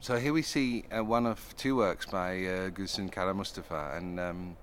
So 0.00 0.16
here 0.16 0.32
we 0.32 0.42
see 0.42 0.84
uh, 0.96 1.02
one 1.02 1.26
of 1.26 1.56
two 1.56 1.74
works 1.74 2.06
by 2.06 2.36
uh, 2.36 2.70
Karamustafa, 2.70 3.96
and 3.96 4.20
um, 4.20 4.56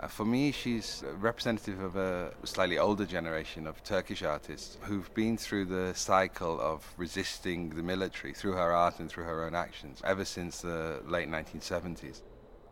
uh, 0.00 0.08
for 0.08 0.24
me, 0.24 0.50
she's 0.50 1.04
representative 1.18 1.78
of 1.80 1.96
a 1.96 2.32
slightly 2.44 2.78
older 2.78 3.04
generation 3.04 3.66
of 3.66 3.84
Turkish 3.84 4.22
artists 4.22 4.78
who've 4.80 5.12
been 5.12 5.36
through 5.36 5.66
the 5.66 5.92
cycle 5.94 6.58
of 6.58 6.86
resisting 6.96 7.68
the 7.68 7.82
military 7.82 8.32
through 8.32 8.52
her 8.52 8.72
art 8.72 8.98
and 8.98 9.10
through 9.10 9.24
her 9.24 9.44
own 9.44 9.54
actions 9.54 10.00
ever 10.04 10.24
since 10.24 10.62
the 10.62 11.02
late 11.06 11.28
1970s. 11.28 12.22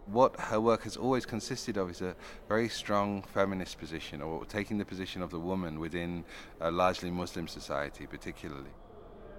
What 0.06 0.40
her 0.40 0.60
work 0.60 0.84
has 0.84 0.96
always 0.96 1.26
consisted 1.26 1.76
of 1.76 1.90
is 1.90 2.00
a 2.00 2.16
very 2.48 2.70
strong 2.70 3.24
feminist 3.24 3.78
position, 3.78 4.22
or 4.22 4.46
taking 4.46 4.78
the 4.78 4.86
position 4.86 5.20
of 5.20 5.30
the 5.30 5.40
woman 5.40 5.78
within 5.80 6.24
a 6.60 6.70
largely 6.70 7.10
Muslim 7.10 7.46
society, 7.46 8.06
particularly. 8.06 8.70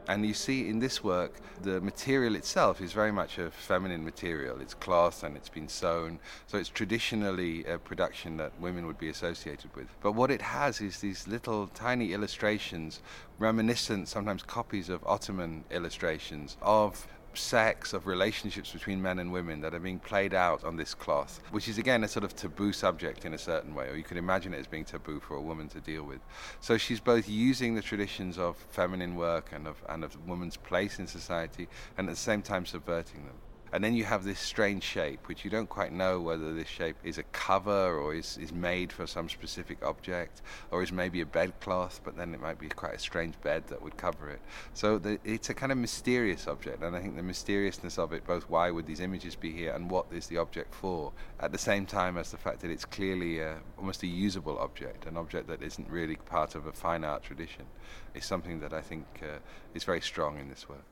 And 0.08 0.26
you 0.26 0.34
see 0.34 0.70
in 0.70 0.80
this 0.80 1.04
work, 1.04 1.34
the 1.62 1.82
material 1.82 2.36
itself 2.36 2.82
is 2.82 2.94
very 2.94 3.12
much 3.12 3.38
a 3.38 3.52
feminine 3.52 4.06
material. 4.06 4.62
It's 4.62 4.74
cloth 4.74 5.24
and 5.24 5.36
it's 5.36 5.50
been 5.50 5.68
sewn. 5.68 6.20
So 6.48 6.58
it's 6.58 6.70
traditionally 6.70 7.66
a 7.66 7.78
production 7.78 8.38
that 8.38 8.54
women 8.60 8.88
would 8.88 8.98
be 8.98 9.10
associated 9.10 9.76
with. 9.76 9.88
But 10.02 10.14
what 10.14 10.32
it 10.32 10.42
has 10.42 10.80
is 10.80 11.00
these 11.00 11.28
little 11.28 11.68
tiny 11.68 12.14
illustrations, 12.14 13.02
reminiscent, 13.38 14.08
sometimes 14.08 14.44
copies 14.44 14.90
of 14.90 15.06
Ottoman 15.06 15.66
illustrations 15.72 16.58
of 16.62 17.08
sex, 17.38 17.94
of 17.94 18.08
relationships 18.08 18.72
between 18.72 19.02
men 19.02 19.20
and 19.20 19.32
women 19.32 19.62
that 19.62 19.74
are 19.74 19.80
being 19.80 20.00
played 20.00 20.34
out 20.34 20.64
on 20.64 20.76
this 20.76 20.94
cloth, 20.94 21.40
which 21.52 21.68
is 21.68 21.78
again 21.78 22.04
a 22.04 22.08
sort 22.08 22.24
of 22.24 22.36
taboo 22.36 22.74
subject 22.74 23.26
in 23.26 23.34
a 23.34 23.38
certain 23.38 23.74
way, 23.74 23.90
or 23.90 23.96
you 23.96 24.04
could 24.04 24.18
imagine 24.18 24.54
it 24.54 24.60
as 24.60 24.68
being 24.68 24.86
taboo 24.86 25.20
for 25.20 25.36
a 25.36 25.42
woman 25.42 25.68
to 25.70 25.80
deal 25.80 26.04
with. 26.04 26.20
So 26.60 26.78
she's 26.78 27.00
both 27.00 27.30
using 27.30 27.76
the 27.76 27.82
traditions 27.82 28.38
of 28.38 28.58
feminine 28.70 29.16
work 29.16 29.52
and 29.54 29.68
of, 29.68 29.84
and 29.88 30.04
of 30.04 30.28
woman's 30.28 30.58
place 30.58 31.00
in 31.00 31.08
society, 31.08 31.68
and 31.98 32.08
at 32.10 32.16
the 32.16 32.20
same 32.20 32.42
time 32.42 32.66
subverting 32.66 33.26
them. 33.26 33.36
And 33.74 33.84
then 33.84 33.94
you 33.94 34.06
have 34.06 34.24
this 34.24 34.40
strange 34.40 34.84
shape, 34.84 35.28
which 35.28 35.44
you 35.44 35.52
don't 35.52 35.70
quite 35.70 35.92
know 35.92 36.22
whether 36.22 36.54
this 36.54 36.68
shape 36.68 36.96
is 37.04 37.18
a 37.18 37.24
cover 37.24 37.98
or 37.98 38.16
is, 38.16 38.38
is 38.38 38.52
made 38.52 38.92
for 38.92 39.06
some 39.06 39.30
specific 39.30 39.84
object, 39.84 40.42
or 40.72 40.84
is 40.84 40.92
maybe 40.92 41.22
a 41.22 41.26
bedcloth, 41.26 42.02
but 42.04 42.16
then 42.16 42.34
it 42.34 42.42
might 42.42 42.60
be 42.60 42.70
quite 42.70 42.96
a 42.96 43.00
strange 43.00 43.40
bed 43.42 43.68
that 43.68 43.82
would 43.82 43.98
cover 43.98 44.30
it. 44.30 44.40
So 44.74 44.98
the, 44.98 45.20
it's 45.24 45.50
a 45.50 45.54
kind 45.54 45.72
of 45.72 45.78
mysterious 45.78 46.48
object, 46.48 46.82
and 46.82 46.96
I 46.96 47.02
think 47.02 47.16
the 47.16 47.24
mysteriousness 47.24 47.98
of 47.98 48.14
it, 48.14 48.26
both 48.26 48.50
why 48.50 48.72
would 48.72 48.88
these 48.88 49.00
images 49.00 49.36
be 49.36 49.52
here 49.52 49.74
and 49.74 49.92
what 49.92 50.06
is 50.12 50.28
the 50.28 50.38
object 50.38 50.74
for, 50.74 51.12
at 51.40 51.52
the 51.52 51.58
same 51.58 51.86
time 51.86 52.18
as 52.18 52.32
the 52.32 52.38
fact 52.38 52.62
that 52.62 52.72
it's 52.72 52.86
clearly 52.86 53.40
a, 53.40 53.58
almost 53.78 54.04
a 54.04 54.08
usable 54.08 54.58
object, 54.60 55.06
an 55.06 55.18
object 55.18 55.48
that 55.48 55.62
isn't 55.62 55.90
really 55.90 56.16
part 56.16 56.56
of 56.56 56.68
a 56.68 56.72
fine 56.72 57.04
art 57.04 57.24
tradition, 57.24 57.66
is 58.14 58.26
something 58.26 58.60
that 58.62 58.74
I 58.74 58.82
think 58.82 59.06
uh, 59.22 59.40
is 59.74 59.84
very 59.84 60.02
strong 60.02 60.40
in 60.40 60.50
this 60.50 60.68
work. 60.70 60.84